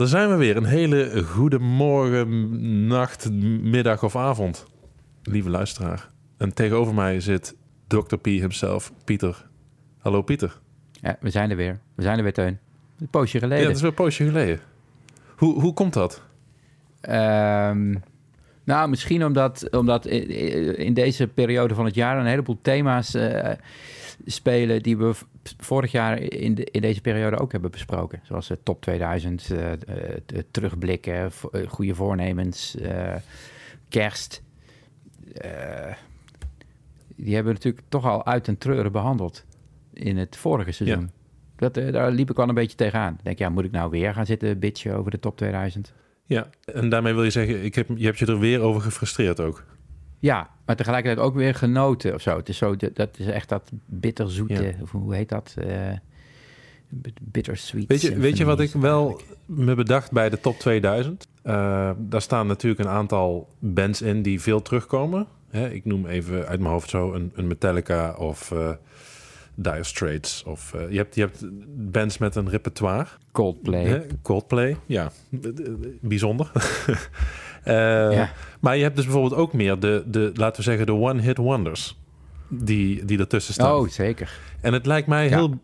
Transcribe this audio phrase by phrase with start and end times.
[0.00, 0.56] Daar zijn we weer.
[0.56, 3.30] Een hele goede morgen, nacht,
[3.62, 4.66] middag of avond.
[5.22, 6.08] Lieve luisteraar.
[6.36, 8.16] En tegenover mij zit Dr.
[8.16, 9.46] P himself, Pieter.
[9.98, 10.58] Hallo Pieter.
[10.92, 11.80] Ja, we zijn er weer.
[11.94, 12.58] We zijn er weer, Teun.
[13.00, 13.64] Een poosje Ja, geleden.
[13.66, 14.60] dat is weer een poosje geleden.
[15.36, 16.22] Hoe, hoe komt dat?
[17.00, 17.94] Ehm,
[18.64, 23.50] nou, misschien omdat, omdat in deze periode van het jaar een heleboel thema's eh,
[24.24, 25.12] spelen die we
[25.58, 28.20] vorig jaar in, de, in deze periode ook hebben besproken.
[28.22, 29.78] Zoals de top 2000, eh, eh,
[30.50, 33.14] terugblikken, eh, goede voornemens, eh,
[33.88, 34.42] kerst.
[35.34, 35.94] Eh,
[37.16, 39.44] die hebben we natuurlijk toch al uit en treuren behandeld
[39.92, 41.10] in het vorige seizoen.
[41.56, 43.14] Dat, eh, daar liep ik wel een beetje tegenaan.
[43.18, 45.92] Ik denk, ja, moet ik nou weer gaan zitten bitchen over de top 2000?
[46.24, 49.40] Ja, en daarmee wil je zeggen, ik heb, je hebt je er weer over gefrustreerd
[49.40, 49.64] ook.
[50.20, 52.36] Ja, maar tegelijkertijd ook weer genoten of zo.
[52.36, 54.72] Het is zo, dat is echt dat bitterzoete, Ja.
[54.82, 55.54] of hoe heet dat?
[55.58, 55.92] Eh
[57.20, 57.86] bittersweet.
[57.88, 61.28] Weet je, weet je wat ik wel me bedacht bij de top 2000?
[61.42, 65.26] Eh, daar staan natuurlijk een aantal bands in die veel terugkomen.
[65.50, 68.70] Hè, ik noem even uit mijn hoofd zo een, een Metallica of eh
[69.54, 70.42] Dire Straits.
[70.46, 71.44] Of, eh, je, hebt, je hebt
[71.90, 73.06] bands met een repertoire.
[73.32, 73.84] Coldplay.
[73.84, 75.10] Hè, Coldplay, ja.
[76.00, 76.50] Bijzonder.
[77.64, 77.74] Eh,
[78.12, 78.32] Ja.
[78.60, 81.98] Maar je hebt dus bijvoorbeeld ook meer de, de laten we zeggen, de one-hit wonders.
[82.48, 83.74] Die, die ertussen staan.
[83.74, 84.38] Oh, zeker.
[84.60, 85.36] En het lijkt mij Ja.
[85.36, 85.58] heel...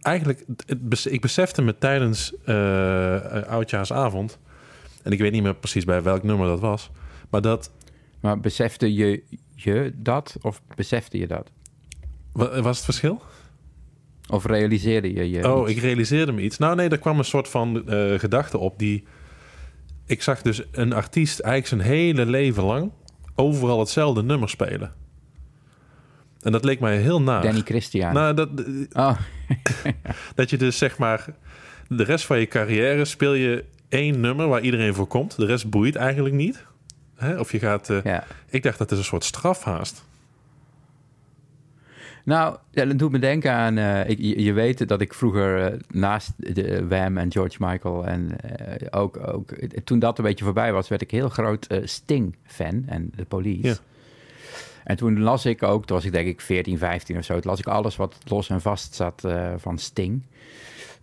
[0.00, 4.38] Eigenlijk, het ik besefte me tijdens eh Oudjaarsavond...
[5.02, 6.90] en ik weet niet meer precies bij welk nummer dat was...
[7.30, 7.70] maar dat...
[8.20, 9.22] Maar besefte je,
[9.54, 11.50] je dat of besefte je dat?
[12.32, 13.22] Wa- Was het verschil?
[14.28, 15.76] Of realiseerde je je oh, iets?
[15.76, 16.58] ik realiseerde me iets.
[16.58, 19.04] Nou nee, er kwam een soort van eh, gedachte op die...
[20.06, 22.90] Ik zag dus een artiest eigenlijk zijn hele leven lang...
[23.34, 24.92] overal hetzelfde nummer spelen.
[26.40, 27.42] En dat leek mij heel naar.
[27.42, 28.12] Danny Christian.
[28.14, 28.48] Nou, dat,
[28.92, 29.16] Oh,
[30.34, 31.24] Dat je dus zeg maar
[31.88, 35.36] de rest van je carrière speel je één nummer waar iedereen voor komt.
[35.36, 36.64] De rest boeit eigenlijk niet.
[37.16, 37.38] Hè?
[37.38, 37.90] Of je gaat.
[37.90, 38.24] eh, ja.
[38.48, 40.04] Ik dacht dat is een soort strafhaast.
[42.24, 43.78] Nou, ja, dat doet me denken aan...
[43.78, 48.06] eh, ik, je, je weet dat ik vroeger eh, naast de Wham en George Michael...
[48.06, 49.50] en eh, ook, ook
[49.84, 50.88] toen dat een beetje voorbij was...
[50.88, 53.66] werd ik heel groot eh, Sting-fan en de Police.
[53.68, 53.74] Ja.
[54.84, 57.32] En toen las ik ook, toen was ik denk ik 14, 15 of zo...
[57.32, 60.22] toen las ik alles wat los en vast zat eh, van Sting.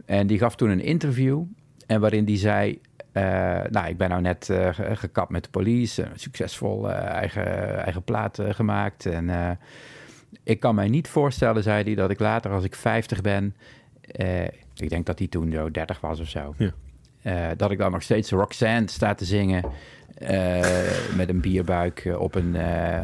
[0.05, 1.41] En die gaf toen een interview...
[1.87, 2.79] en waarin die zei...
[3.11, 3.23] eh,
[3.69, 6.07] nou, ik ben nou net eh, ge- gekapt met de police...
[6.15, 9.05] succesvol eh, eigen, eigen plaat eh, gemaakt...
[9.05, 9.49] en eh,
[10.43, 13.55] ik kan mij niet voorstellen, zei hij, dat ik later als ik 50 ben,
[14.01, 14.43] eh,
[14.75, 16.71] ik denk dat hij toen zo 30 was of zo, Ja.
[17.21, 19.63] eh, dat ik dan nog steeds Roxanne sta te zingen
[20.17, 22.55] eh, met een bierbuik op een,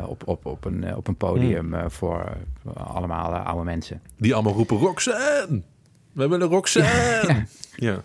[0.05, 2.37] op, op, op een, op een podium eh, voor
[2.73, 4.01] allemaal oude mensen.
[4.17, 5.61] Die allemaal roepen: Roxanne!
[6.11, 7.45] We willen Roxanne!
[7.75, 8.01] ja.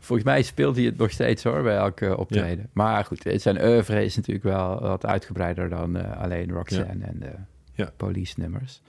[0.00, 2.68] Volgens mij speelt hij het nog steeds hoor, bij elke optreden.
[2.72, 7.90] Maar goed, het zijn oeuvre is natuurlijk wel wat uitgebreider dan alleen Roxanne en Ja.
[7.96, 8.80] police nummers.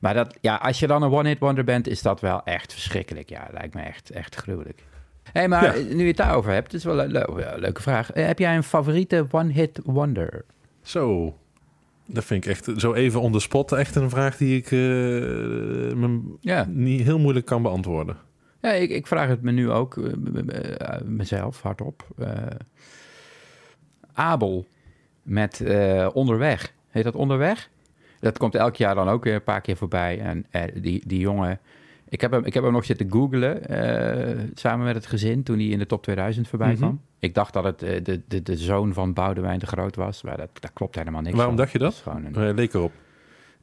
[0.00, 3.28] Maar dat, ja, als je dan een one-hit wonder bent, is dat wel echt verschrikkelijk.
[3.28, 4.84] Ja, lijkt me echt, echt gruwelijk.
[5.22, 5.94] Hé, hey, maar Ja.
[5.94, 7.10] nu je het daarover hebt, is wel een
[7.60, 8.12] leuke vraag.
[8.12, 10.44] Eh, heb jij een favoriete one-hit wonder?
[10.82, 11.36] Zo.
[12.06, 13.72] Dat vind ik echt zo even on the spot.
[13.72, 14.70] Echt een vraag die ik eh,
[15.96, 18.16] me Ja, niet heel moeilijk kan beantwoorden.
[18.60, 22.06] ja ik, ik vraag het me nu ook eh, mezelf hardop.
[24.12, 24.66] Abel
[25.22, 25.62] met
[26.12, 26.72] Onderweg.
[26.88, 27.70] Heet dat Onderweg?
[28.20, 30.20] Dat komt elk jaar dan ook weer een paar keer voorbij.
[30.20, 31.60] En eh, die, die jongen...
[32.10, 35.56] Ik heb, hem, ik heb hem nog zitten googlen eh, samen met het gezin toen
[35.58, 36.76] hij in de top 2000 voorbij Mhm.
[36.76, 37.00] kwam.
[37.18, 40.36] Ik dacht dat het eh, de, de, de zoon van Boudewijn de Groot was, maar
[40.36, 41.62] dat, dat klopt helemaal niks Waarom van.
[41.64, 41.94] dacht je dat?
[41.94, 42.92] gewoon een- leek erop.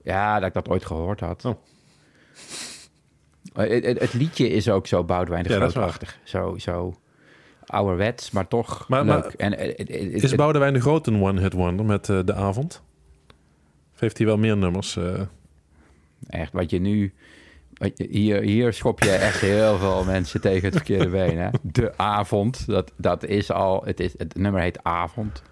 [0.03, 1.45] ja, dat ik dat ooit gehoord had.
[1.45, 1.55] Oh.
[3.53, 6.19] Het, het, het liedje is ook zo Boudewijn de Ja, dat Grootachtig.
[6.23, 6.93] Zo, zo
[7.65, 9.21] ouderwets, maar toch Maar- leuk.
[9.23, 9.89] maar en, het-
[10.23, 12.83] Is Boudewijn de Groot een one-hit wonder met De Avond?
[14.05, 14.97] Heeft hij wel meer nummers?
[14.97, 15.21] eh?
[16.27, 17.13] Echt, wat je nu...
[17.95, 21.37] Hier, hier schop je echt heel veel mensen tegen het verkeerde been.
[21.37, 21.49] Hè?
[21.61, 23.83] De avond, dat, dat is al...
[23.85, 25.43] Het, is, het nummer heet Avond.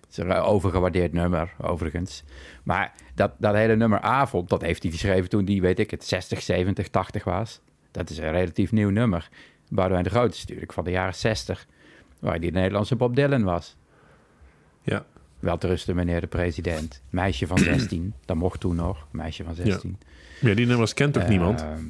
[0.00, 2.24] Het is een overgewaardeerd nummer, overigens.
[2.62, 6.04] Maar dat, dat hele nummer Avond, dat heeft hij geschreven toen die, weet ik het,
[6.04, 7.60] 60, 70, 80 was.
[7.90, 9.28] Dat is een relatief nieuw nummer.
[9.68, 11.66] Boudewijn de Groot is natuurlijk van de jaren 60,
[12.20, 13.76] waar die de Nederlandse Bob Dylan was.
[14.82, 15.04] Ja.
[15.40, 17.02] Wel te rusten, meneer de president.
[17.10, 19.98] Meisje van 16, dat mocht toen nog, meisje van 16.
[20.40, 21.60] ja, die nummers kent toch niemand?
[21.60, 21.84] Ehm,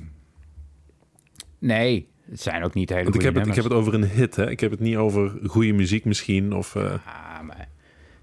[1.59, 4.05] nee, het zijn ook niet hele Want ik heb, het, ik heb het over een
[4.05, 4.51] hit, hè?
[4.51, 6.53] Ik heb het niet over goede muziek misschien.
[6.53, 7.69] Of, eh, Ah, maar,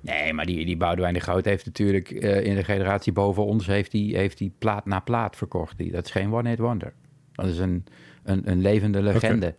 [0.01, 3.67] nee, maar die, die Boudewijn de Groot heeft natuurlijk eh, in de generatie boven ons...
[3.67, 5.77] heeft die, heeft die plaat na plaat verkocht.
[5.77, 6.93] Die, dat is geen one-hit wonder.
[7.31, 7.85] Dat is een,
[8.23, 9.55] een, een levende legende.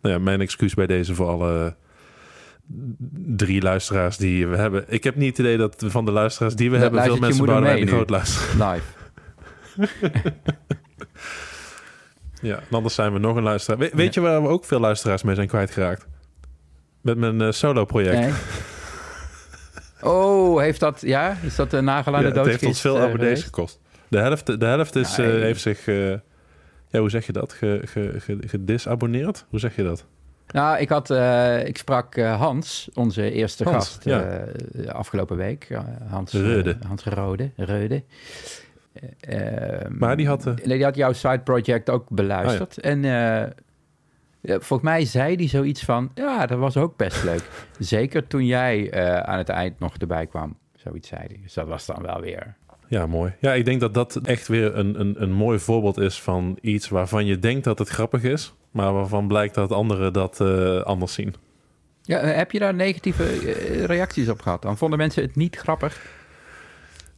[0.00, 1.76] nou ja, mijn excuus bij deze voor alle
[3.36, 4.84] drie luisteraars die we hebben.
[4.88, 7.02] Ik heb niet het idee dat van de luisteraars die we Dat hebben...
[7.02, 8.70] veel mensen Boudewijn de Groot luisteren.
[8.70, 8.84] Live.
[12.42, 13.78] Ja, anders zijn we nog een luisteraar.
[13.78, 16.06] We- weet je waar we ook veel luisteraars mee zijn kwijtgeraakt?
[17.00, 18.18] Met mijn eh, solo-project.
[18.20, 18.32] Nee.
[20.04, 21.00] Oh, heeft dat...
[21.00, 23.80] Ja, is dat een nageladen Ja, het heeft ons veel eh, abonnees gekost.
[24.08, 25.34] De helft, de helft is, Nee.
[25.36, 25.86] eh, heeft zich...
[25.86, 26.10] eh,
[26.88, 27.52] ja, hoe zeg je dat?
[27.52, 29.46] Ge, ge, ge, gedisabonneerd?
[29.48, 30.06] Hoe zeg je dat?
[30.52, 34.22] Nou, ik, had, eh, ik sprak eh, Hans, onze eerste Hans, gast, ja.
[34.22, 35.68] eh, afgelopen week.
[36.08, 36.76] Hans Reude.
[36.86, 37.50] Hans Rode.
[37.56, 38.02] Reude.
[39.20, 40.44] Eh, eh, Maar die had...
[40.44, 42.78] nee, die had jouw side project ook beluisterd.
[42.78, 43.02] Oh, En
[44.40, 46.10] ja, volgens mij zei hij zoiets van...
[46.14, 47.42] Ja, dat was ook best leuk.
[47.78, 48.94] Zeker toen jij
[49.24, 50.56] aan het eind nog erbij kwam.
[50.74, 51.38] Zoiets zei hij.
[51.42, 52.56] Dus dat was dan wel weer...
[52.88, 53.34] Ja, mooi.
[53.40, 56.88] Ja, ik denk dat dat echt weer een, een, een mooi voorbeeld is van iets
[56.88, 61.12] waarvan je denkt dat het grappig is, maar waarvan blijkt dat anderen dat eh, anders
[61.12, 61.34] zien.
[62.02, 64.62] Ja, eh, heb je daar negatieve eh, reacties op gehad?
[64.62, 66.10] Dan vonden mensen het niet grappig?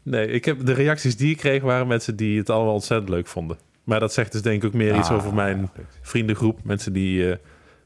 [0.03, 3.27] Nee, ik heb de reacties die ik kreeg waren mensen die het allemaal ontzettend leuk
[3.27, 3.59] vonden.
[3.85, 5.71] Maar dat zegt dus denk ik ook meer iets Ah, over mijn
[6.01, 6.61] vriendengroep.
[6.65, 7.37] Mensen die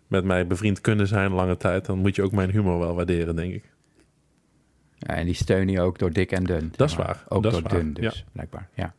[0.06, 1.86] met mij bevriend kunnen zijn lange tijd.
[1.86, 3.64] Dan moet je ook mijn humor wel waarderen, denk ik.
[4.98, 6.72] Ja, en die steun je ook door dik en dun.
[6.76, 7.06] Dat is maar.
[7.06, 8.22] waar, Ook dat door dun dus, ja.
[8.32, 8.68] blijkbaar.
[8.74, 8.94] Ja.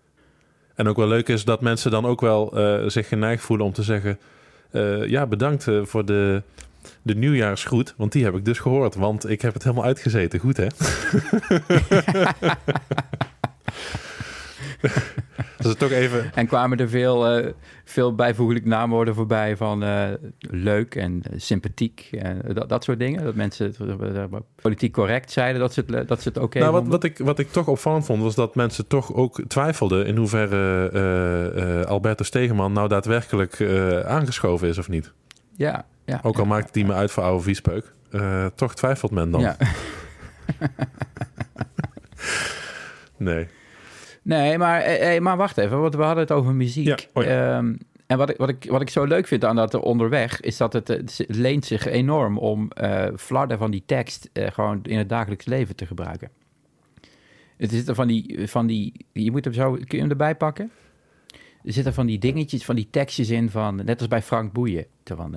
[0.75, 2.53] En ook wel leuk is dat mensen dan ook wel
[2.89, 4.19] zich geneigd voelen om te zeggen...
[4.71, 6.41] eh, ja, bedankt eh, voor de,
[7.01, 8.95] de nieuwjaarsgroet, want die heb ik dus gehoord.
[8.95, 10.39] Want ik heb het helemaal uitgezeten.
[10.39, 10.67] Goed, hè?
[15.61, 16.31] Dat is toch even...
[16.33, 17.51] En kwamen er veel, eh,
[17.85, 20.07] veel bijvoeglijk naamwoorden voorbij van eh,
[20.39, 23.23] leuk en eh, sympathiek en dat, dat soort dingen?
[23.23, 23.73] Dat mensen
[24.61, 27.39] politiek correct zeiden dat ze het, dat ze het oké nou, wat, wat, ik, wat
[27.39, 30.05] ik toch opvallend vond, was dat mensen toch ook twijfelden...
[30.05, 33.61] in hoeverre Alberto Stegeman nou daadwerkelijk
[34.05, 35.13] aangeschoven is of niet.
[35.55, 36.19] Ja, ja.
[36.23, 37.93] Ook al ja, maakt hij me uit voor oude viespeuk.
[38.55, 39.41] toch twijfelt men dan.
[39.41, 39.57] Ja.
[43.19, 43.47] Nee.
[44.29, 46.85] Nee, maar, eh, eh, maar wacht even, want we hadden het over muziek.
[46.85, 47.57] Ja, oh ja.
[47.57, 50.41] Ehm, en wat ik, wat, ik, wat ik zo leuk vind aan dat er onderweg,
[50.41, 54.79] is dat het, eh, het leent zich enorm om eh flarden van die tekst gewoon
[54.83, 56.29] in het dagelijks leven te gebruiken.
[57.57, 60.35] Het zit er van die, van die, je moet hem zo, kun je hem erbij
[60.35, 60.71] pakken?
[61.63, 64.85] Er zitten van die dingetjes, van die tekstjes in van, net als bij Frank Boeien.
[65.03, 65.35] Van,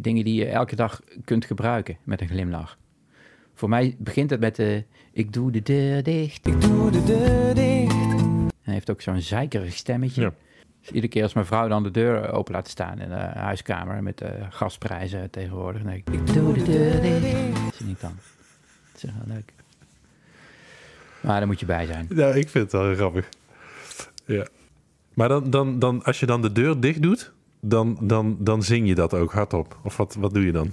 [0.00, 2.78] dingen die je elke dag kunt gebruiken met een glimlach.
[3.54, 6.46] Voor mij begint het met de, ik doe de deur dicht.
[6.46, 7.94] Ik doe de deur dicht.
[8.62, 10.22] Hij heeft ook zo'n zeikerig stemmetje.
[10.22, 10.32] Ja.
[10.80, 14.02] Dus iedere keer als mijn vrouw dan de deur open laat staan in de huiskamer
[14.02, 17.64] met de gasprijzen tegenwoordig, dan denk ik, ik doe de deur dicht.
[17.64, 18.16] Dat is niet dan.
[18.92, 19.52] Dat is wel leuk.
[21.20, 22.06] Maar daar moet je bij zijn.
[22.08, 23.28] Ja, ik vind het wel grappig.
[24.24, 24.46] Ja.
[25.14, 28.88] Maar dan, dan, dan, als je dan de deur dicht doet, dan, dan, dan zing
[28.88, 29.78] je dat ook hardop.
[29.82, 30.70] Of wat, wat doe je dan?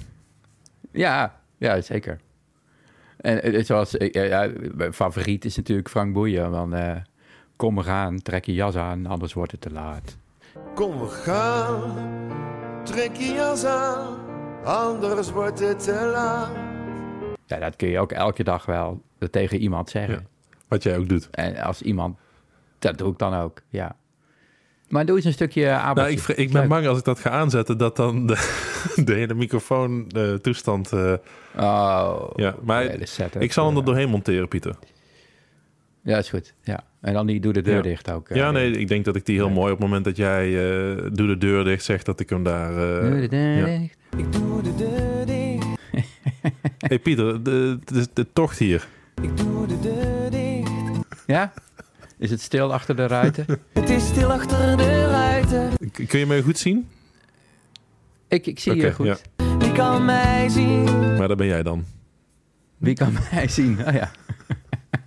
[0.92, 2.20] Ja, ja, zeker.
[3.22, 6.52] En eh, zoals, eh, ja, ja, mijn favoriet is natuurlijk Frank Boeien.
[6.52, 6.96] Van, eh,
[7.56, 10.18] kom we gaan, trek je jas aan, anders wordt het te laat.
[10.76, 11.96] Kom we gaan,
[12.84, 14.18] trek je jas aan,
[14.64, 16.52] anders wordt het te laat.
[17.46, 19.02] Ja, dat kun je ook elke dag wel
[19.32, 20.14] tegen iemand zeggen.
[20.14, 20.56] Ja.
[20.68, 21.30] Wat jij ook doet.
[21.30, 22.18] En als iemand,
[22.80, 23.96] dat doe ik dan ook, ja.
[24.92, 26.12] Maar doe eens een stukje Nou, abeltje.
[26.12, 28.34] ik, vre- ik ben bang als ik dat ga aanzetten, dat dan de,
[29.06, 30.92] de hele microfoon eh, toestand...
[30.92, 31.14] eh,
[31.58, 34.76] Oh, ja, maar de setup, ik zal hem er eh, doorheen monteren, Pieter.
[36.04, 36.54] Ja, is goed.
[36.64, 36.84] Ja.
[37.02, 37.82] En dan die doe de deur Ja.
[37.82, 38.30] dicht ook.
[38.30, 40.48] eh, Ja, nee, ik denk dat ik die heel mooi op het moment dat jij
[40.48, 42.72] eh, doe de deur dicht zegt, dat ik hem daar...
[42.72, 43.66] eh, Doe de deur ja.
[43.80, 43.98] dicht.
[44.18, 45.66] Ik doe de deur dicht,
[46.78, 48.88] hey Pieter, de, de, de tocht hier.
[49.22, 51.24] ik doe de deur dicht.
[51.28, 51.54] Ja?
[52.22, 53.46] Is het stil achter de ruiten?
[53.74, 56.90] Het is stil achter de ruiten, K- Kun je me goed zien?
[58.28, 59.06] ik, ik zie je goed.
[59.06, 59.18] ja.
[59.58, 60.84] wie kan mij zien?
[61.18, 61.86] Maar daar ben jij dan.
[62.78, 63.88] Wie kan mij zien?
[63.88, 64.12] Oh ja.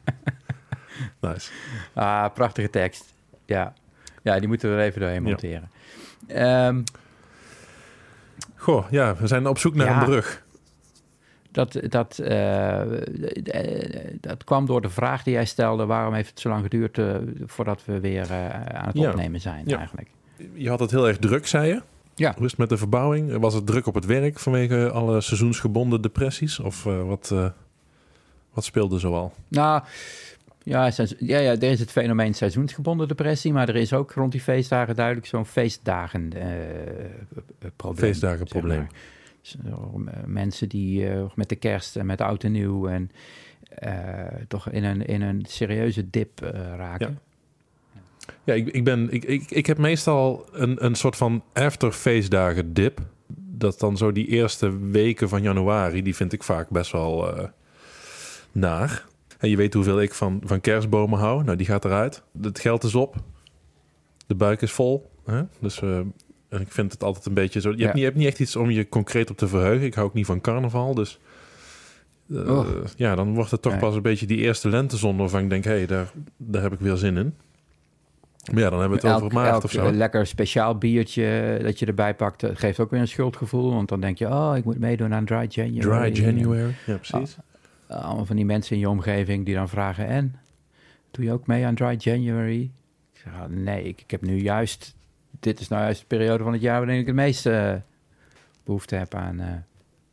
[1.21, 1.51] Nice.
[1.93, 3.05] Ah, prachtige tekst.
[3.47, 3.73] Ja.
[4.23, 5.29] Ja, die moeten we er even doorheen Ja.
[5.29, 5.71] monteren.
[6.27, 6.83] Ehm,
[8.57, 9.99] Goh, ja, we zijn op zoek naar Ja.
[9.99, 10.44] een brug.
[11.55, 12.81] Dat, dat, eh,
[14.21, 15.87] dat kwam door de vraag die jij stelde...
[15.87, 17.15] waarom heeft het zo lang geduurd eh,
[17.47, 19.11] voordat we weer eh, aan het Ja.
[19.11, 19.77] opnemen zijn Ja.
[19.79, 20.09] eigenlijk?
[20.53, 21.83] Je had het heel erg druk, zei je.
[22.15, 22.33] Ja.
[22.37, 23.37] Hoe is het met de verbouwing?
[23.37, 26.61] Was het druk op het werk vanwege alle seizoensgebonden depressies?
[26.61, 27.35] Of wat,
[28.53, 29.33] wat speelde zoal?
[29.49, 29.83] Nou,
[30.63, 33.53] ja, ja, ja, er is het fenomeen seizoensgebonden depressie...
[33.53, 36.33] maar er is ook rond die feestdagen duidelijk zo'n feestdagen
[37.77, 37.99] probleem.
[38.05, 38.81] Feestdagenprobleem.
[38.81, 39.01] zeg maar.
[39.53, 42.89] Eh, mensen die eh, met de kerst en met oud en nieuw...
[42.89, 43.11] en
[43.69, 46.41] eh, toch in een, in een serieuze dip
[46.77, 47.19] raken.
[48.45, 52.73] Ja, ik, ik, ben, ik, ik, ik heb meestal een, een soort van after feestdagen
[52.73, 53.01] dip.
[53.37, 57.39] Dat dan zo die eerste weken van januari, die vind ik vaak best wel
[58.53, 59.07] naar.
[59.39, 61.45] En je weet hoeveel ik van, van kerstbomen hou.
[61.45, 62.23] Nou, die gaat eruit.
[62.43, 63.17] Het geld is op.
[64.27, 65.11] De buik is vol.
[65.25, 65.43] Hè?
[65.61, 65.81] Dus
[66.55, 67.71] en ik vind het altijd een beetje zo...
[67.71, 67.83] Je, Ja.
[67.83, 69.87] hebt niet, je hebt niet echt iets om je concreet op te verheugen.
[69.87, 71.19] Ik hou ook niet van carnaval, dus...
[72.31, 72.67] eh, Och.
[72.97, 75.17] ja, dan wordt het toch pas een beetje die eerste lentezon...
[75.17, 77.35] waarvan ik denk, hé, hey, daar, daar heb ik weer zin in.
[78.53, 79.87] Maar ja, dan hebben we het over maart elk, of zo.
[79.87, 82.43] eh, lekker speciaal biertje dat je erbij pakt...
[82.43, 83.73] eh, geeft ook weer een schuldgevoel.
[83.73, 86.13] Want dan denk je, oh, ik moet meedoen aan Dry January.
[86.13, 86.75] Dry January.
[86.87, 87.37] Ja, precies.
[87.91, 90.07] Uh, allemaal van die mensen in je omgeving die dan vragen...
[90.07, 90.35] en,
[91.11, 92.61] doe je ook mee aan Dry January?
[93.13, 94.95] Ik zeg, ah, nee, ik, ik heb nu juist...
[95.41, 96.79] dit is nou juist de periode van het jaar...
[96.79, 97.75] waarin ik het meeste eh,
[98.65, 99.47] behoefte heb aan eh,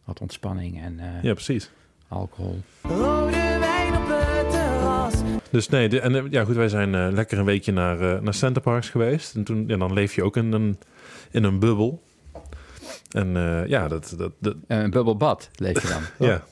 [0.04, 1.72] wat ontspanning en eh, Ja, precies.
[2.08, 2.60] alcohol.
[2.82, 5.14] Rode wijn op het terras.
[5.52, 8.34] Dus nee, de, en ja goed, wij zijn eh, lekker een weekje naar, eh naar
[8.34, 9.36] Centerparks geweest.
[9.36, 10.78] En toen, ja, dan leef je ook in een,
[11.32, 12.02] in een bubbel.
[13.12, 16.02] En eh, ja, dat, dat, dat, een bubbelbad leef je dan.
[16.30, 16.44] ja.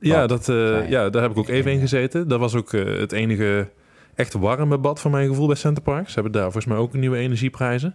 [0.00, 2.28] Ja, dat, eh, ja, daar heb ik ook even in gezeten.
[2.28, 3.68] Dat was ook eh, het enige
[4.14, 6.08] echt warme bad van mijn gevoel bij Centerparks.
[6.08, 7.94] Ze hebben daar volgens mij ook nieuwe energieprijzen.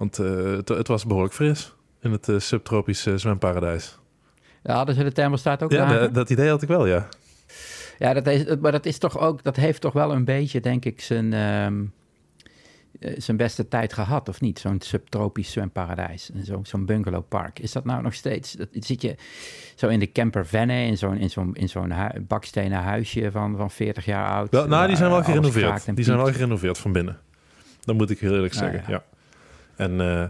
[0.00, 3.98] Want eh, het, het was behoorlijk fris in het eh, subtropische zwemparadijs.
[4.62, 7.08] Ja, hadden ze de thermostaat ook Ja, dat, idee had ik wel, ja.
[7.98, 10.84] Ja, dat is, maar dat is toch ook, dat heeft toch wel een beetje, denk
[10.84, 11.84] ik, zijn, ehm,
[13.00, 14.58] eh, zijn beste tijd gehad, of niet?
[14.58, 17.58] Zo'n subtropisch zwemparadijs, en zo, zo'n bungalowpark.
[17.58, 18.52] Is dat nou nog steeds?
[18.52, 19.16] Dat, zit je
[19.74, 23.56] zo in de camper Venne, in zo'n, in zo'n, in zo'n hu- bakstenen huisje van,
[23.56, 24.50] van 40 jaar oud?
[24.50, 25.96] Wel, nou, die zijn wel gerenoveerd.
[25.96, 27.18] Die zijn wel gerenoveerd van binnen.
[27.80, 28.90] Dat moet ik heel eerlijk zeggen, ja.
[28.90, 29.09] ja.
[29.80, 30.24] En eh,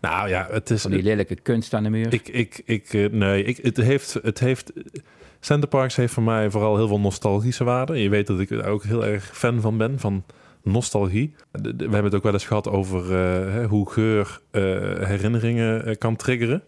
[0.00, 0.82] nou ja, het is...
[0.82, 2.12] Van die lelijke kunst aan de muur.
[2.12, 4.72] Ik, ik, ik, eh, nee, ik, het heeft, het heeft...
[5.40, 8.02] Center Parks heeft voor mij vooral heel veel nostalgische waarde.
[8.02, 10.24] Je weet dat ik er ook heel erg fan van ben, van
[10.62, 11.34] nostalgie.
[11.52, 14.40] We hebben het ook wel eens gehad over eh, hoe geur
[15.06, 16.62] herinneringen kan triggeren.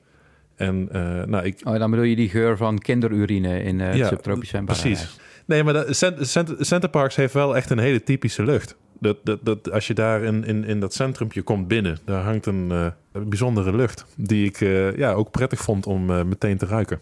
[0.57, 0.89] En
[1.27, 4.99] nou, ik, Oh, dan bedoel je die geur van kinderurine in het Ja, subtropisch zwemparadijs.
[4.99, 5.19] precies.
[5.47, 8.77] Nee, maar de, Cent- Cent- Center Parks heeft wel echt een hele typische lucht.
[9.05, 12.47] Dat, dat, dat, als je daar in, in, in dat centrumpje komt binnen, daar hangt
[12.47, 14.07] een, eh, bijzondere lucht.
[14.17, 17.01] Die ik eh, ja, ook prettig vond om eh, meteen te ruiken.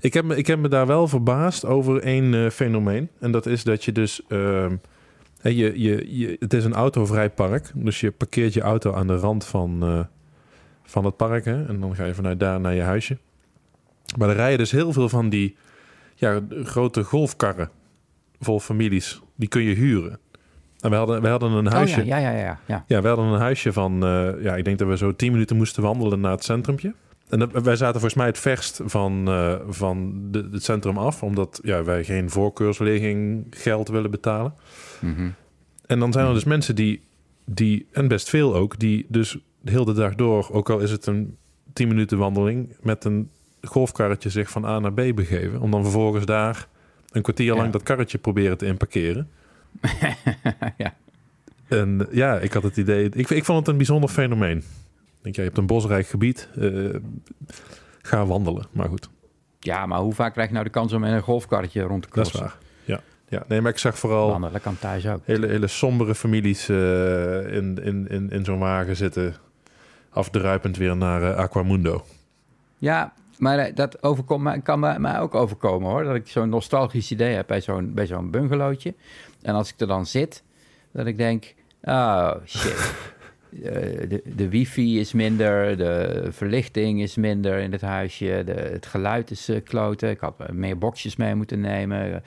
[0.00, 3.08] Ik heb, me, ik heb me daar wel verbaasd over één fenomeen.
[3.20, 4.22] En dat is dat je dus...
[4.28, 4.76] ehm,
[5.42, 5.80] je,
[6.16, 7.70] je, het is een autovrij park.
[7.74, 10.06] Dus je parkeert je auto aan de rand van,
[10.84, 11.46] van het park.
[11.46, 13.18] En dan ga je vanuit daar naar je huisje.
[14.18, 15.56] Maar er rijden dus heel veel van die
[16.14, 17.70] ja, grote golfkarren
[18.40, 19.20] vol families.
[19.34, 20.18] Die kun je huren.
[20.80, 22.00] En we hadden, we hadden een huisje.
[22.00, 22.84] Oh, ja, ja, ja, ja, ja.
[22.86, 25.56] Ja, we hadden een huisje van, eh, ja, ik denk dat we zo 10 minuten
[25.56, 26.94] moesten wandelen naar het centrumpje.
[27.28, 31.22] En dat, wij zaten volgens mij het verst van, eh, van de, het centrum af,
[31.22, 34.54] omdat ja, wij geen voorkeurslegging geld willen betalen.
[35.00, 35.28] Mhm.
[35.86, 37.00] En dan zijn er dus mensen die,
[37.44, 41.06] die, en best veel ook, die dus de hele dag door, ook al is het
[41.06, 41.36] een
[41.72, 43.30] 10 minuten wandeling, met een
[43.62, 45.60] golfkarretje zich van A naar B begeven.
[45.60, 46.68] Om dan vervolgens daar
[47.10, 47.70] een kwartier lang Ja.
[47.72, 49.30] dat karretje proberen te inparkeren.
[50.76, 50.94] ja.
[51.68, 53.08] En ja, ik had het idee.
[53.08, 54.56] Ik, ik vond het een bijzonder fenomeen.
[54.58, 54.64] Ik
[55.22, 56.48] denk, ja, je hebt een bosrijk gebied.
[56.60, 56.94] eh,
[58.02, 58.66] ga wandelen.
[58.72, 59.08] Maar goed,
[59.60, 62.08] ja, maar hoe vaak krijg je nou de kans om in een golfkarretje rond te
[62.12, 62.58] dat is crossen?
[62.58, 62.68] waar.
[62.84, 63.44] Ja, ja.
[63.48, 65.20] Nee, maar ik zag vooral Wandelen, kan thuis ook.
[65.24, 66.76] hele, hele sombere families eh,
[67.54, 69.34] in, in, in, in zo'n wagen zitten.
[70.10, 72.04] Afdruipend weer naar eh, Aquamundo.
[72.78, 76.04] Ja, maar dat overkomt, kan mij, mij ook overkomen hoor.
[76.04, 78.94] Dat ik zo'n nostalgisch idee heb bij zo'n, bij zo'n bungalowtje.
[79.42, 80.42] En als ik er dan zit,
[80.92, 82.92] dat ik denk, oh shit.
[83.64, 83.72] Eh,
[84.08, 89.30] de, de wifi is minder, de verlichting is minder in het huisje, de, het geluid
[89.30, 90.10] is eh, kloten.
[90.10, 92.22] Ik had eh, meer boxjes mee moeten nemen.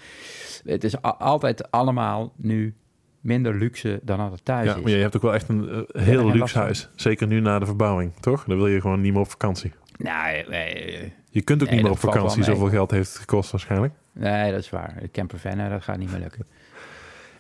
[0.66, 2.74] Het is altijd allemaal nu
[3.20, 4.82] minder luxe dan dat het thuis Ja, is.
[4.82, 6.90] maar je hebt ook wel echt een heel luxe huis.
[6.96, 8.44] Zeker nu na de verbouwing, toch?
[8.44, 9.72] Dan wil je gewoon niet meer op vakantie.
[9.98, 12.44] Eh, Je kunt ook Nee, niet meer op vakantie.
[12.44, 13.94] Zoveel geld heeft het gekost waarschijnlijk.
[14.12, 14.98] nee, dat is waar.
[15.02, 16.46] De camper van, dat gaat niet meer lukken.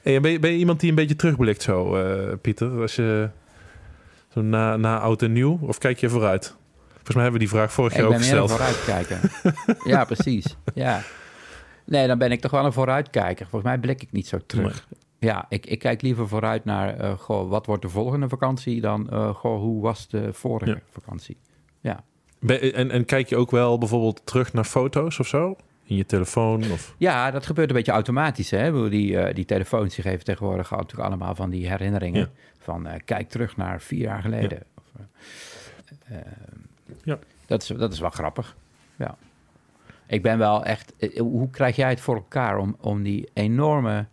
[0.01, 2.81] Hey, ben, je, ben je iemand die een beetje terugblikt zo, eh, Pieter?
[2.81, 3.29] Als je,
[4.33, 5.59] Zo na, na oud en nieuw?
[5.61, 6.55] Of kijk je vooruit?
[6.87, 8.61] Volgens mij hebben we die vraag vorig jaar ik ook ben meer een gesteld.
[8.85, 9.31] vooruitkijker.
[9.91, 10.55] ja, precies.
[10.73, 11.01] Ja.
[11.85, 13.47] Nee, dan ben ik toch wel een vooruitkijker.
[13.49, 14.87] Volgens mij blik ik niet zo terug.
[15.19, 19.09] Ja, ik, ik kijk liever vooruit naar, eh, goh, wat wordt de volgende vakantie dan,
[19.09, 20.79] eh, goh, hoe was de vorige Ja.
[20.91, 21.37] vakantie?
[21.81, 22.03] Ja.
[22.39, 25.55] Ben- En, en kijk je ook wel bijvoorbeeld terug naar foto's of zo?
[25.91, 26.71] In je telefoon?
[26.71, 26.95] Of...
[26.97, 28.51] Ja, dat gebeurt een beetje automatisch.
[28.51, 28.89] Hè?
[28.89, 32.19] Die, eh, die telefoons die geven tegenwoordig natuurlijk allemaal van die herinneringen.
[32.19, 32.29] Ja.
[32.59, 34.63] Van eh, kijk terug naar vier jaar geleden.
[34.77, 34.83] Of,
[36.05, 36.17] eh,
[37.03, 37.19] Ja.
[37.45, 38.55] dat, is, dat is wel grappig.
[38.95, 39.17] Ja.
[40.07, 40.93] Ik ben wel echt.
[41.17, 44.05] Hoe krijg jij het voor elkaar om, om die enorme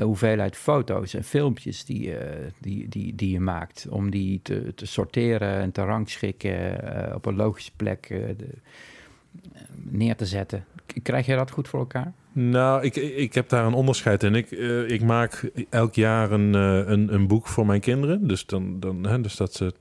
[0.00, 2.14] hoeveelheid foto's en filmpjes die,
[2.58, 7.36] die, die, die je maakt, om die te, te sorteren en te rangschikken op een
[7.36, 8.48] logische plek de,
[9.72, 10.64] neer te zetten?
[11.02, 12.12] Krijg jij dat goed voor elkaar?
[12.32, 14.34] Nou, ik, ik heb daar een onderscheid in.
[14.34, 18.26] Ik, eh, ik maak elk jaar een, eh, een, een boek voor mijn kinderen.
[18.26, 19.74] Dus, dan, dan, hè, dus dat ze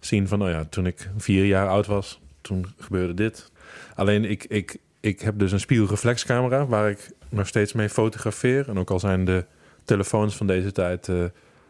[0.00, 3.50] zien van, nou ja, toen ik vier jaar oud was, toen gebeurde dit.
[3.94, 8.68] Alleen ik, ik, ik heb dus een spiegelreflexcamera waar ik nog steeds mee fotografeer.
[8.68, 9.44] En ook al zijn de
[9.84, 11.24] telefoons van deze tijd eh,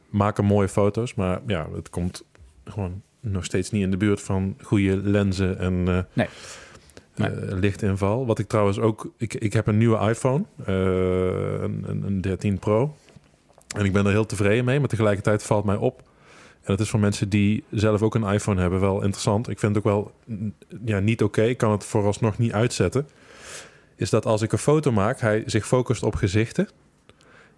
[0.08, 1.14] maken mooie foto's.
[1.14, 2.24] Maar ja, het komt
[2.64, 6.28] gewoon nog steeds niet in de buurt van goede lenzen en Nee.
[7.18, 7.30] Nee.
[7.30, 8.26] eh, lichtinval.
[8.26, 9.10] Wat ik trouwens ook...
[9.16, 10.74] Ik, ik heb een nieuwe iPhone, eh,
[11.62, 12.96] een, een, een 13 Pro.
[13.76, 16.02] En ik ben er heel tevreden mee, maar tegelijkertijd valt mij op...
[16.68, 19.48] En dat is voor mensen die zelf ook een iPhone hebben wel interessant.
[19.48, 21.42] Ik vind het ook wel mm, ja, niet oké.
[21.42, 23.08] Ik kan het vooralsnog niet uitzetten.
[23.96, 26.68] Is dat als ik een foto maak, hij zich focust op gezichten.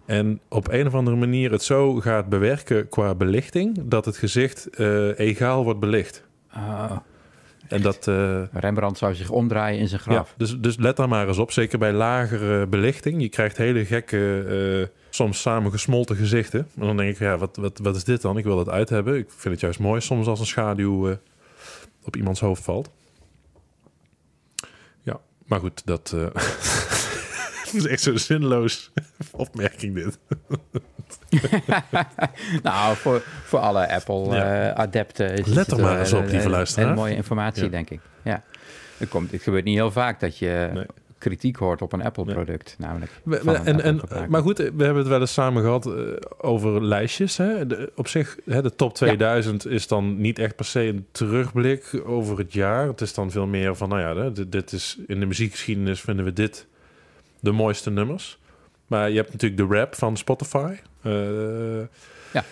[0.05, 3.79] En op een of andere manier het zo gaat bewerken qua belichting...
[3.83, 6.23] dat het gezicht eh, egaal wordt belicht.
[6.49, 6.97] Ah,
[7.71, 8.07] En dat...
[8.07, 10.15] eh, Rembrandt zou zich omdraaien in zijn graf.
[10.29, 11.51] ja, dus, dus let daar maar eens op.
[11.51, 13.21] Zeker bij lagere belichting.
[13.21, 14.43] Je krijgt hele gekke,
[14.89, 16.67] eh, soms samengesmolten gezichten.
[16.79, 18.37] En dan denk ik, ja, wat, wat, wat is dit dan?
[18.37, 19.17] Ik wil dat uit hebben.
[19.17, 21.15] Ik vind het juist mooi soms als een schaduw eh,
[22.03, 22.89] op iemands hoofd valt.
[25.01, 26.43] Ja, maar goed, dat eh,
[27.73, 28.91] is echt zo'n zinloos
[29.31, 30.19] opmerking dit.
[32.63, 36.49] Nou, voor, voor alle Apple-adepten is Let het er maar eh, eens op, een- lieve
[36.49, 36.85] luisteraar.
[36.89, 37.69] Hele mooie informatie, Ja.
[37.69, 37.99] denk ik.
[38.21, 38.43] Ja.
[38.97, 40.85] Het, komt, het gebeurt niet heel vaak dat je Nee.
[41.17, 43.11] kritiek hoort op een Apple-product, namelijk.
[43.23, 45.93] We- we- en, en, maar goed, we hebben het wel eens samen gehad eh,
[46.37, 47.37] over lijstjes.
[47.37, 47.67] Hè?
[47.67, 52.01] De, op zich, hè, de top 2000 is dan niet echt per se een terugblik
[52.05, 52.87] over het jaar.
[52.87, 56.25] Het is dan veel meer van, nou ja, dit, dit is in de muziekgeschiedenis vinden
[56.25, 56.65] we dit
[57.39, 58.39] de mooiste nummers.
[58.87, 60.73] Maar je hebt natuurlijk de rap van Spotify.
[61.01, 61.87] Eh,
[62.33, 62.43] Ja.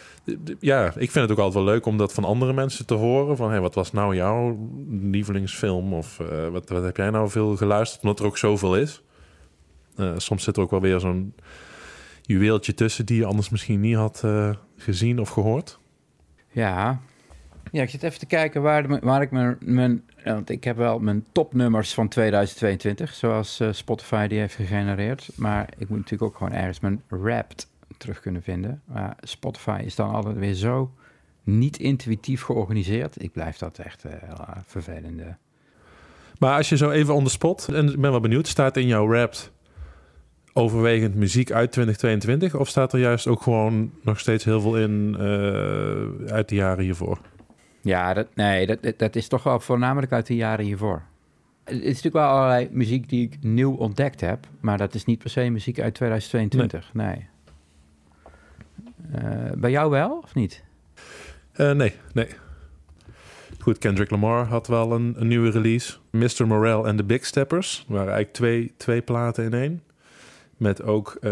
[0.60, 3.38] Ja, ik vind het ook altijd wel leuk om dat van andere mensen te horen.
[3.38, 5.94] Van, hey, wat was nou jouw lievelingsfilm?
[5.94, 8.02] Of eh, wat, wat heb jij nou veel geluisterd?
[8.02, 9.02] Omdat er ook zoveel is.
[9.96, 11.34] Eh, soms zit er ook wel weer zo'n
[12.22, 14.24] juweeltje tussen die je anders misschien niet had
[14.78, 15.80] gezien of gehoord.
[16.52, 17.00] Ja.
[17.72, 20.04] ja, ik zit even te kijken waar, waar ik mijn, mijn...
[20.24, 25.30] Want ik heb wel mijn topnummers van 2022, zoals Spotify die heeft gegenereerd.
[25.36, 27.68] Maar ik moet natuurlijk ook gewoon ergens mijn Wrapped
[28.00, 28.82] terug kunnen vinden.
[28.86, 30.94] Maar Spotify is dan altijd weer zo
[31.44, 33.24] niet intuïtief georganiseerd.
[33.24, 34.14] Ik blijf dat echt eh,
[34.66, 35.36] vervelende...
[36.40, 38.88] Maar als je zo even on the spot, en ik ben wel benieuwd, staat in
[38.88, 39.34] jouw rap
[40.54, 42.56] overwegend muziek uit 2022?
[42.56, 46.84] Of staat er juist ook gewoon nog steeds heel veel in eh, uit de jaren
[46.84, 47.20] hiervoor?
[47.82, 51.04] Ja, dat, nee, dat, dat- is toch wel voornamelijk uit de jaren hiervoor.
[51.64, 55.20] Het is natuurlijk wel allerlei muziek die ik nieuw ontdekt heb, maar dat is niet
[55.20, 56.94] per se muziek uit 2022.
[56.94, 57.28] Nee.
[59.58, 60.64] Bij jou wel, of niet?
[61.60, 62.28] Eh, nee, nee.
[63.60, 65.98] Goed, Kendrick Lamar had wel een, een nieuwe release.
[66.12, 66.48] Mr.
[66.48, 67.86] Morale en The Big Steppers.
[67.88, 69.84] Er waren eigenlijk twee, twee platen in één.
[70.58, 71.30] Met ook eh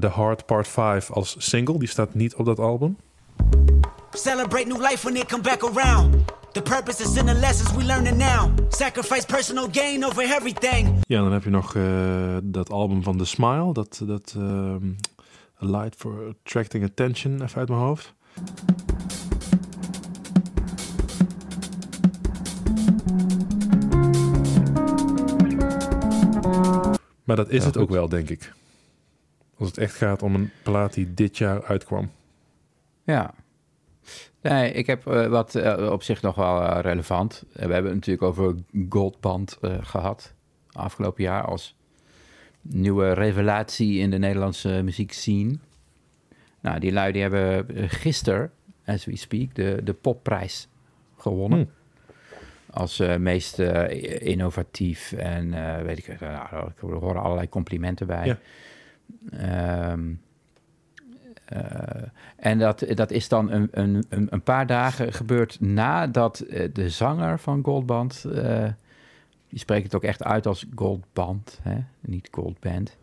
[0.00, 1.78] The Hard Part 5 als single.
[1.78, 2.96] Die staat niet op dat album.
[4.10, 6.14] Celebrate new life when it come back around.
[6.52, 8.50] The purpose is in the lessons we learning now.
[8.68, 10.88] Sacrifice personal gain over everything.
[11.00, 11.82] Ja, dan heb je nog eh,
[12.42, 13.72] dat album van The Smile.
[13.72, 14.90] Dat, dat ehm,
[15.64, 18.14] A Light for Attracting Attention, even uit mijn hoofd.
[27.24, 28.52] Maar dat is Ja, het ook wel, denk ik.
[29.58, 32.10] Als het echt gaat om een plaat die dit jaar uitkwam.
[33.04, 33.34] Ja.
[34.40, 37.44] Nee, ik heb eh, wat eh, op zich nog wel eh, relevant.
[37.52, 38.54] We hebben het natuurlijk over
[38.88, 40.34] Goldband eh, gehad.
[40.72, 41.74] Afgelopen jaar als
[42.68, 45.58] nieuwe revelatie in de Nederlandse muziekscene.
[46.60, 48.50] Nou, die lui die hebben eh, gisteren,
[48.84, 50.68] as we speak, de, de popprijs
[51.18, 51.58] gewonnen.
[51.58, 51.70] Hmm.
[52.70, 55.50] Als eh, meest eh, innovatief en
[55.84, 58.26] weet ik, nou, er horen allerlei complimenten bij.
[58.26, 58.38] Ja.
[59.30, 60.12] Ehm,
[61.44, 62.02] Eh,
[62.36, 67.64] en dat, dat is dan een, een, een paar dagen gebeurd nadat de zanger van
[67.64, 68.24] Goldband...
[69.54, 71.76] eh, die spreekt het ook echt uit als Goldband, hè?
[72.00, 72.96] niet Goldband.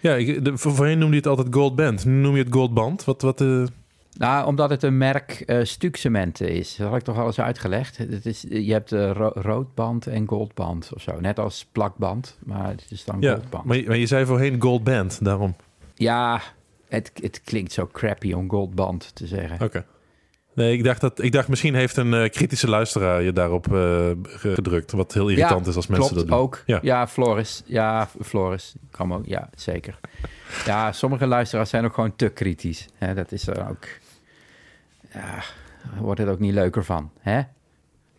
[0.00, 2.04] Ja, ik, de, voor- voorheen noemde je het altijd Gold Band.
[2.04, 3.04] Nu noem je het Gold Band.
[3.04, 3.64] Wat, wat, eh,
[4.18, 6.76] Nou, omdat het een merk eh stukcementen is.
[6.76, 7.96] Dat had ik toch al eens uitgelegd.
[7.96, 11.20] Het is, je hebt eh, ro- roodband en goldband of zo.
[11.20, 13.64] Net als plakband, maar het is dan ja, goldband.
[13.64, 15.54] maar, je- maar je zei voorheen Gold Band, daarom.
[15.94, 16.40] Ja,
[16.88, 19.66] het, het klinkt zo crappy om goldband te zeggen.
[19.66, 19.84] Oké.
[20.54, 24.10] Nee, ik dacht, dat, ik dacht misschien heeft een eh, kritische luisteraar je daarop eh,
[24.24, 24.92] gedrukt.
[24.92, 26.44] Wat heel irritant is als mensen klopt, dat doen.
[26.46, 26.62] ook.
[26.66, 26.78] Ja.
[26.82, 27.06] Ja.
[27.08, 27.62] Floris.
[27.66, 28.74] Ja, Floris.
[28.90, 29.26] Kan ook.
[29.26, 29.98] Ja, zeker.
[30.66, 32.86] Ja, sommige luisteraars zijn ook gewoon te kritisch.
[32.94, 33.84] Hè, dat is er ook...
[35.12, 35.42] Ja,
[35.98, 37.10] wordt het ook niet leuker van.
[37.20, 37.40] Hè?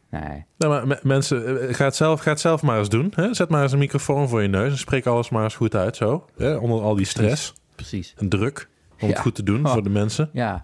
[0.09, 0.45] Nee.
[0.57, 3.11] Nou, maar me- mensen, eh, ga het, zelf, ga het zelf maar eens doen.
[3.15, 3.33] Hè?
[3.33, 5.95] Zet maar eens een microfoon voor je neus en spreek alles maar eens goed uit.
[5.95, 6.55] Zo, hè?
[6.55, 8.13] onder al die stress Precies.
[8.17, 8.69] en druk
[8.99, 9.13] om Ja.
[9.13, 9.71] het goed te doen Oh.
[9.73, 10.29] voor de mensen.
[10.33, 10.63] Ja,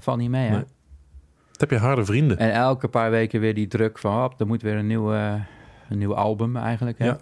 [0.00, 0.54] val niet mee, hè?
[0.54, 0.64] Nee.
[1.56, 2.38] Dat heb je harde vrienden.
[2.38, 4.20] En elke paar weken weer die druk van...
[4.20, 6.98] Hop, er moet weer een nieuw, een nieuw album eigenlijk.
[6.98, 7.04] Hè?
[7.04, 7.18] Ja.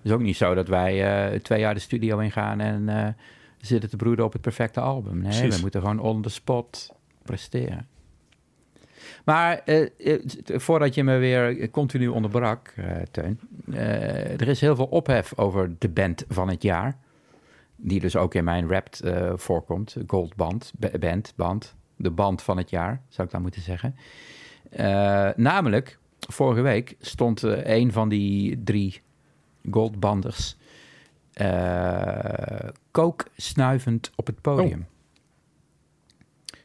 [0.00, 2.60] Het is ook niet zo dat wij eh, twee jaar de studio ingaan...
[2.60, 3.08] en eh,
[3.58, 5.12] zitten te broeden op het perfecte album.
[5.18, 5.54] Nee, Precies.
[5.54, 7.86] we moeten gewoon on the spot presteren.
[9.24, 9.88] Maar eh,
[10.44, 12.74] voordat je me weer continu onderbrak,
[13.10, 13.40] Teun...
[14.38, 16.98] er is heel veel ophef over de band van het jaar...
[17.76, 18.88] die dus ook in mijn rap
[19.34, 19.96] voorkomt.
[20.06, 21.74] Gold Band, ba- band, band.
[22.02, 23.96] De band van het jaar, zou ik dan moeten zeggen.
[24.70, 29.00] Eh, namelijk, vorige week stond eh, een van die drie
[29.70, 30.56] goldbanders...
[31.32, 34.86] eh kooksnuivend op het podium.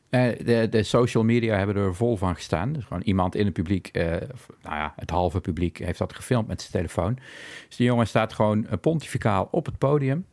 [0.09, 2.73] De, de social media hebben er vol van gestaan.
[2.73, 6.61] Dus gewoon iemand in het publiek, nou ja, het halve publiek, heeft dat gefilmd met
[6.61, 7.17] zijn telefoon.
[7.67, 10.25] Dus die jongen staat gewoon pontificaal op het podium.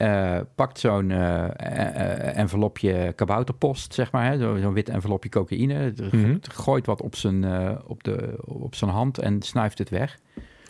[0.00, 4.36] Eh, pakt zo'n eh, eh, envelopje kabouterpost, zeg maar.
[4.36, 5.92] zo- Zo'n wit envelopje cocaïne.
[6.12, 6.36] Mhm.
[6.40, 7.44] Gooit wat op zijn,
[7.86, 10.18] op, de, op zijn hand en snuift het weg.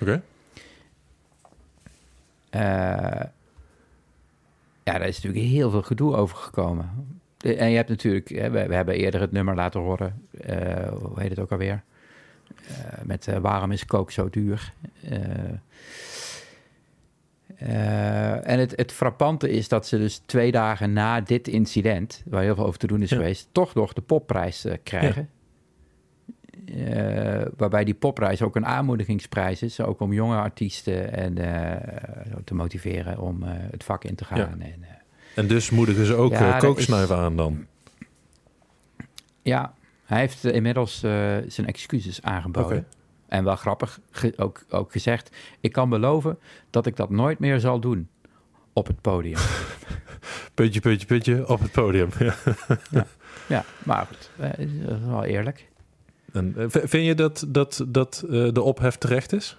[0.00, 0.22] Oké.
[4.84, 6.90] Ja, daar is natuurlijk heel veel gedoe over gekomen.
[7.38, 10.22] En je hebt natuurlijk, hè, we, we hebben eerder het nummer laten horen,
[10.92, 11.82] hoe heet het ook alweer?
[13.02, 14.72] Met waarom is kook zo duur?
[17.60, 22.42] Eh, en het, het frappante is dat ze dus twee dagen na dit incident, waar
[22.42, 23.16] heel veel over te doen is Ja.
[23.16, 25.28] geweest, toch nog de popprijs eh, krijgen.
[26.64, 31.34] Eh, waarbij die popprijs ook een aanmoedigingsprijs is, ook om jonge artiesten en,
[32.44, 34.38] te motiveren om het vak in te gaan.
[34.38, 34.50] Ja.
[34.60, 34.84] En,
[35.34, 37.66] En dus moedigen ze ook kooksnuiven aan dan.
[39.42, 40.98] ja, hij heeft inmiddels
[41.46, 42.86] zijn excuses aangeboden.
[43.30, 46.38] En wel grappig, ge- ook, ook gezegd, ik kan beloven
[46.70, 48.08] dat ik dat nooit meer zal doen
[48.72, 49.38] op het podium.
[50.54, 52.08] Putje, putje, putje op het podium.
[52.90, 53.06] Ja.
[53.48, 55.68] ja, maar goed, eh, dat is wel eerlijk.
[56.32, 59.56] En, eh, vind je dat, dat, dat eh, de ophef terecht is?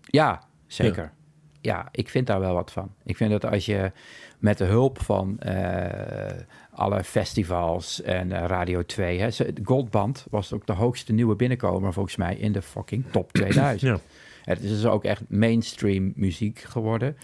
[0.00, 1.12] Ja, zeker.
[1.60, 1.88] Ja.
[1.90, 2.94] ik vind daar wel wat van.
[3.04, 3.92] Ik vind dat als je
[4.38, 6.40] met de hulp van eh,
[6.78, 9.20] alle festivals en eh, Radio 2...
[9.20, 9.28] Hè,
[9.64, 13.80] Goldband was ook de hoogste nieuwe binnenkomer volgens mij in de fucking top 2000.
[13.80, 13.98] Ja.
[14.44, 17.16] Het is dus ook echt mainstream muziek geworden.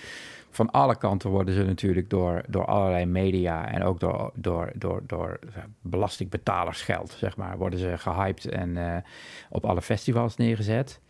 [0.50, 5.02] Van alle kanten worden ze natuurlijk door, door allerlei media en ook door, door, door,
[5.06, 5.38] door
[5.80, 8.96] belastingbetalersgeld, zeg maar, worden ze gehyped en eh,
[9.50, 11.00] op alle festivals neergezet.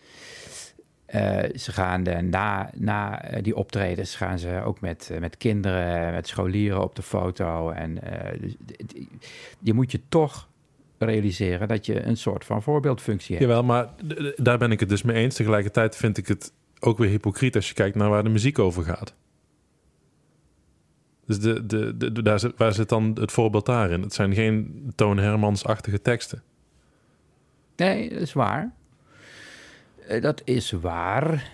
[1.15, 5.37] Eh, ze gaan de, na, na eh, die optredens gaan ze ook met, eh, met
[5.37, 7.71] kinderen, met scholieren op de foto.
[7.71, 7.99] En
[8.41, 8.55] dus,
[9.61, 10.49] je moet je toch
[10.99, 13.49] realiseren dat je een soort van voorbeeldfunctie hebt.
[13.49, 13.89] Jawel, maar
[14.37, 15.35] daar ben ik het dus mee eens.
[15.35, 18.83] Tegelijkertijd vind ik het ook weer hypocriet als je kijkt naar waar de muziek over
[18.85, 19.15] gaat.
[21.27, 24.03] Dus de, de, de, de- daar zit, waar zit dan het voorbeeld daarin?
[24.03, 26.43] Het zijn geen Toon Hermans-achtige teksten.
[27.77, 28.73] Nee, dat is waar.
[30.09, 31.51] Eh, dat is waar.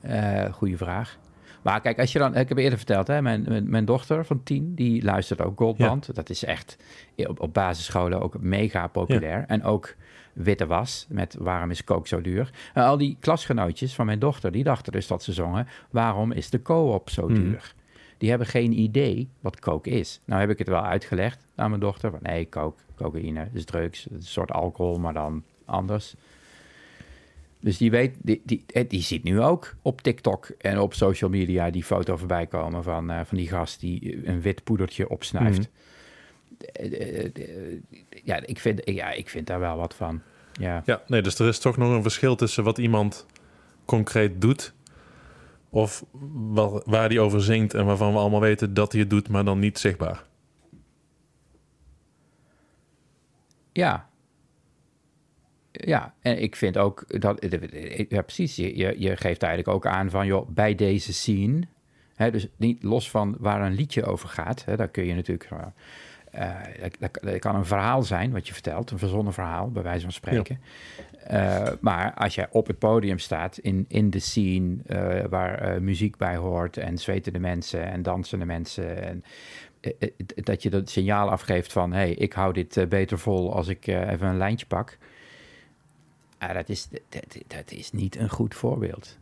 [0.00, 1.18] Eh goeie vraag.
[1.62, 2.36] Maar kijk, als je dan...
[2.36, 4.74] Ik heb eerder verteld, hè, mijn, mijn, mijn dochter van tien...
[4.74, 6.14] die luistert ook Goldband.
[6.14, 6.76] Dat is echt
[7.16, 9.44] op, op basisscholen ook mega populair.
[9.46, 9.94] En ook
[10.32, 12.50] Witte Was met Waarom is kook zo duur?
[12.74, 14.52] En al die klasgenootjes van mijn dochter...
[14.52, 15.68] die dachten dus dat ze zongen...
[15.90, 17.34] Waarom is de co-op zo Mhm.
[17.34, 17.74] duur?
[18.18, 20.20] Die hebben geen idee wat coke is.
[20.24, 22.10] Nou heb ik het wel uitgelegd aan mijn dochter.
[22.10, 24.06] Van, nee, coke, cocaïne, is drugs.
[24.10, 26.14] Een soort alcohol, maar dan anders.
[27.62, 31.30] Dus die, weet, die, die, eh, die ziet nu ook op TikTok en op social
[31.30, 35.58] media die foto voorbij komen van, eh, van die gast die een wit poedertje opsnuift.
[35.58, 35.68] Mhm.
[36.72, 37.30] Eh,
[38.24, 40.22] ja, ik vind, ja, ik vind daar wel wat van.
[40.52, 40.82] Ja.
[40.84, 43.26] ja, nee, dus er is toch nog een verschil tussen wat iemand
[43.84, 44.74] concreet doet
[45.70, 49.28] of wat, waar hij over zingt en waarvan we allemaal weten dat hij het doet,
[49.28, 50.24] maar dan niet zichtbaar.
[53.72, 54.08] Ja,
[55.72, 57.46] ja, en ik vind ook dat...
[58.08, 58.56] Ja, precies.
[58.56, 60.26] Je, je, je geeft eigenlijk ook aan van...
[60.26, 61.60] joh, bij deze scene...
[62.14, 64.64] Hè, dus niet los van waar een liedje over gaat...
[64.64, 65.50] Hè, daar kun je natuurlijk...
[66.30, 68.90] eh, eh, dat, kan een verhaal zijn wat je vertelt.
[68.90, 70.60] Een verzonnen verhaal, bij wijze van spreken.
[71.26, 73.58] Eh, maar als je op het podium staat...
[73.58, 76.76] in, in de scene eh, waar eh, muziek bij hoort...
[76.76, 79.02] en zwetende mensen en dansende mensen...
[79.02, 79.24] En,
[79.80, 81.92] eh, eh, dat je dat signaal afgeeft van...
[81.92, 84.98] hé, hey, ik hou dit eh, beter vol als ik eh, even een lijntje pak.
[86.48, 89.18] Ah, dat, is, dat, dat is niet een goed voorbeeld.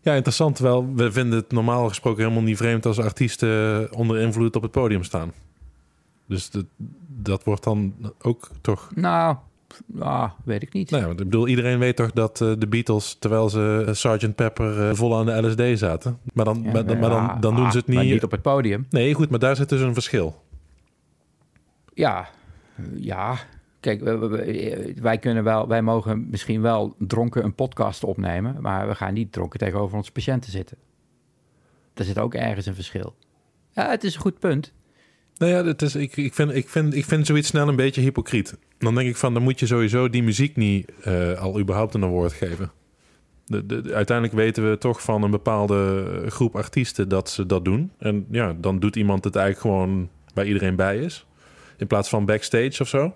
[0.00, 0.54] Ja, interessant.
[0.56, 4.70] Terwijl we vinden het normaal gesproken helemaal niet vreemd als artiesten onder invloed op het
[4.70, 5.32] podium staan.
[6.26, 6.64] Dus dat,
[7.06, 8.90] dat wordt dan ook toch.
[8.94, 9.36] Nou,
[9.98, 10.90] ah, weet ik niet.
[10.90, 13.94] Nou ja, want ik bedoel, iedereen weet toch dat eh, de Beatles, terwijl ze eh,
[13.94, 14.34] Sgt.
[14.34, 16.18] Pepper eh, vol aan de LSD zaten.
[16.34, 18.12] Maar dan, Ja, maar, dan- maar dan, ah, doen ze het ah, maar niet.
[18.12, 18.86] niet op het podium.
[18.90, 20.42] Nee, goed, maar daar zit dus een verschil.
[21.94, 22.28] Ja,
[22.94, 23.36] ja.
[23.80, 28.94] Kijk, we- wij kunnen wel, wij mogen misschien wel dronken een podcast opnemen, maar we
[28.94, 30.76] gaan niet dronken tegenover onze patiënten zitten.
[31.94, 33.14] Daar zit ook ergens een verschil.
[33.70, 34.72] Ja, het is een goed punt.
[35.36, 38.00] Nou ja, het is, ik, ik, vind, ik, vind, ik vind zoiets snel een beetje
[38.00, 38.56] hypocriet.
[38.78, 42.04] Dan denk ik van, dan moet je sowieso die muziek niet eh, al überhaupt een
[42.06, 42.70] woord geven.
[43.46, 47.90] De, de- uiteindelijk weten we toch van een bepaalde groep artiesten dat ze dat doen.
[47.98, 51.26] En ja, dan doet iemand het eigenlijk gewoon waar iedereen bij is.
[51.76, 53.14] In plaats van backstage of zo.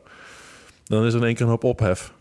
[0.84, 2.12] Dan is er in één keer een hoop ophef.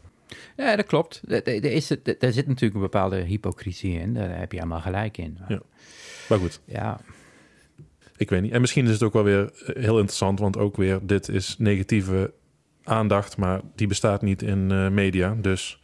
[0.58, 1.22] Ja, dat klopt.
[1.28, 4.14] Er, is, er er zit natuurlijk een bepaalde hypocrisie in.
[4.14, 5.38] Daar heb je helemaal gelijk in.
[5.48, 5.62] Ja.
[6.30, 7.00] Maar goed, ja.
[8.18, 8.52] ik weet niet.
[8.52, 11.56] En misschien is het ook wel weer eh, heel interessant, want ook weer, dit is
[11.58, 12.34] negatieve
[12.84, 15.36] aandacht, maar die bestaat niet in eh, media.
[15.42, 15.82] Dus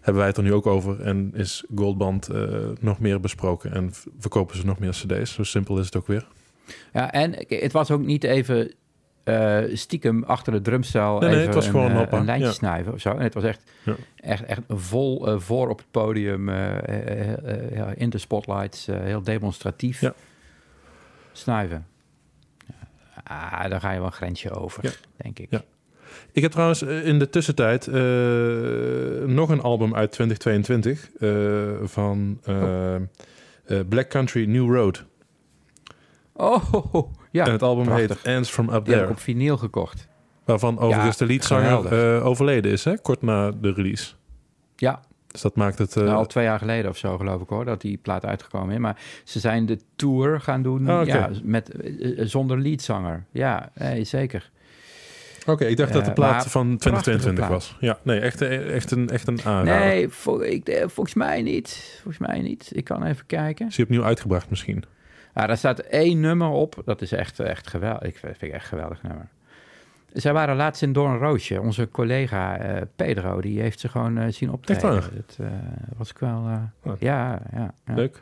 [0.00, 3.92] hebben wij het er nu ook over en is Goldband eh, nog meer besproken en
[4.18, 5.32] verkopen ze nog meer cd's.
[5.32, 6.26] Zo simpel is het ook weer.
[6.92, 8.74] Ja, en het was ook niet even
[9.26, 12.52] eh, stiekem achter de drumstel Nee, nee, even het was een, eh, een lijntje ja.
[12.52, 13.10] snuiven of zo.
[13.10, 13.94] En het was echt, Ja.
[14.16, 16.48] echt, echt vol eh, voor op het podium,
[17.94, 20.14] in de spotlights, heel demonstratief Ja.
[21.32, 21.86] snuiven.
[23.24, 25.48] Ah, daar ga je wel een grensje over, denk ik.
[26.32, 27.86] Ik heb trouwens in de tussentijd
[29.26, 31.28] nog een album uit 2022 eh,
[31.82, 32.40] van
[33.66, 35.04] eh, Black Country New Road.
[36.36, 37.44] Oh, ja.
[37.46, 38.22] en het album prachtig.
[38.22, 39.10] heet Ants From Up Die heb ik There.
[39.10, 40.08] op vinyl gekocht.
[40.44, 42.98] Waarvan overigens de leadzanger eh, overleden is, hè?
[42.98, 44.12] kort na de release.
[44.76, 45.96] Ja, Dus dat maakt het...
[45.96, 48.74] eh, nou, al twee jaar geleden of zo geloof ik hoor, dat die plaat uitgekomen
[48.74, 48.80] is.
[48.80, 53.24] Maar ze zijn de tour gaan doen Ah, ja, met, eh, eh, zonder leadzanger.
[53.30, 54.50] Ja, nee, zeker.
[55.46, 57.76] Oké, ik dacht dat de Eh, plaat van 2022 prachtige was.
[57.80, 59.84] Ja, nee, echt, eh, echt, een, echt een aanrader.
[59.86, 61.98] Nee, vol- ik, eh, volgens mij niet.
[62.02, 62.70] Volgens mij niet.
[62.74, 63.66] Ik kan even kijken.
[63.66, 64.84] Is die opnieuw uitgebracht misschien?
[65.36, 66.82] Ah, daar staat één nummer op.
[66.84, 68.02] Dat is echt, echt geweldig.
[68.08, 69.28] Ik vind ik echt een geweldig nummer.
[70.12, 71.60] Zij waren laatst in Doornroosje.
[71.60, 74.90] Onze collega eh, Pedro, die heeft ze gewoon eh, zien optreden.
[75.14, 75.46] Dat eh,
[75.96, 76.46] was ik wel...
[76.46, 76.98] eh, Oh.
[77.00, 77.94] ja, ja, ja.
[77.94, 78.20] Leuk.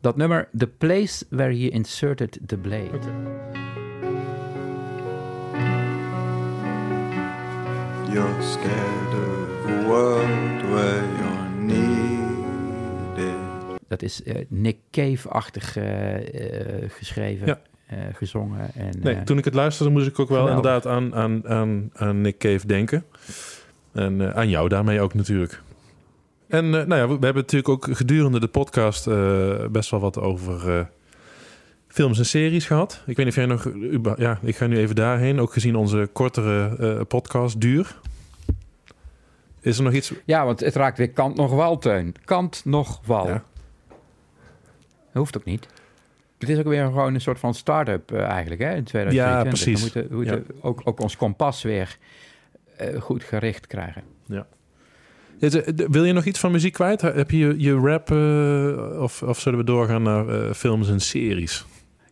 [0.00, 2.98] Dat nummer, The Place Where He Inserted the Blade.
[8.12, 12.17] You're scared of a world where you're needed.
[13.88, 16.14] Dat is eh, Nick Cave-achtig eh,
[16.82, 17.60] eh, geschreven, Ja.
[17.86, 18.70] eh, gezongen.
[18.74, 20.64] En, Nee, toen ik het luisterde moest ik ook wel geweldig.
[20.64, 23.04] inderdaad aan, aan, aan, aan Nick Cave denken.
[23.92, 25.62] En eh, aan jou daarmee ook natuurlijk.
[26.48, 30.00] En eh, nou ja, we, we hebben natuurlijk ook gedurende de podcast eh, best wel
[30.00, 30.84] wat over eh,
[31.88, 33.02] films en series gehad.
[33.06, 33.70] Ik weet niet of jij nog...
[34.18, 35.40] Ja, ik ga nu even daarheen.
[35.40, 38.00] Ook gezien onze kortere eh, podcast duur.
[39.60, 40.12] Is er nog iets...
[40.24, 42.14] Ja, want het raakt weer kant nog wal, Teun.
[42.24, 43.26] Kant nog wal.
[43.28, 43.44] Ja.
[45.18, 45.66] Hoeft ook niet.
[46.38, 49.14] Het is ook weer gewoon een soort van start-up eh, eigenlijk, hè, in 2022.
[49.14, 49.74] Ja, precies.
[49.74, 51.96] We moeten, we moeten ook, ook ons kompas weer
[52.76, 54.02] eh, goed gericht krijgen.
[55.40, 57.00] Er- d- Wil je nog iets van muziek kwijt?
[57.00, 61.64] Heb je je, rap eh, of, of zullen we doorgaan naar eh, films en series?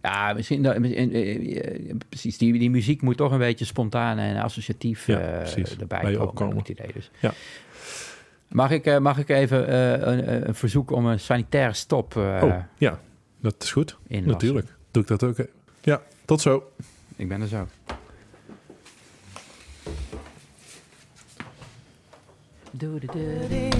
[0.02, 2.38] Ja, misschien, dat- eh, eh, precies.
[2.38, 6.20] Die, die muziek moet toch een beetje spontaan en associatief Ja, eh, erbij Bij komen.
[6.28, 6.56] opkomen.
[6.56, 7.10] Het idee dus.
[7.20, 7.32] Ja.
[8.48, 12.40] Mag ik, eh, mag ik even eh, een, een verzoek om een sanitaire stop eh
[12.42, 13.00] oh, ja,
[13.40, 13.96] dat is goed.
[14.06, 14.32] inlassen?
[14.32, 14.66] Natuurlijk.
[14.90, 15.36] Doe ik dat ook.
[15.80, 16.72] Ja, tot zo.
[17.16, 17.66] Ik ben er zo.
[22.70, 23.72] Doe de deur.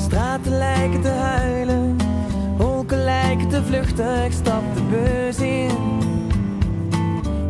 [0.00, 1.96] Straten lijken te huilen,
[2.56, 4.24] wolken lijken te vluchten.
[4.24, 5.98] Ik stap de bus in.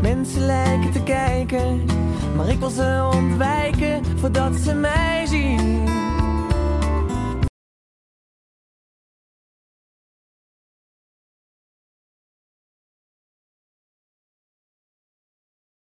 [0.00, 1.84] Mensen lijken te kijken,
[2.36, 5.99] maar ik wil ze ontwijken voordat ze mij zien.